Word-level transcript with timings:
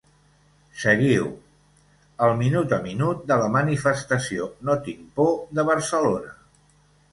Seguiu: 0.83 1.27
El 2.29 2.33
minut 2.39 2.73
a 2.79 2.81
minut 2.87 3.21
de 3.33 3.39
la 3.43 3.51
manifestació 3.57 4.49
‘No 4.71 4.79
tinc 4.89 5.07
por’ 5.21 5.31
de 5.61 5.69
Barcelona’ 5.71 6.37